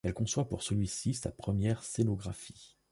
[0.03, 2.73] Elle conçoit pour celui-ci, sa première scénographie.